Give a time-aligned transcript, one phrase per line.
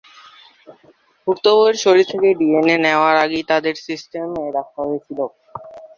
[1.27, 5.19] ভুক্তভোগীর শরীর থেকে ডিএনএ নেওয়া আগেই তাদের সিস্টেমে রাখা হয়েছিল।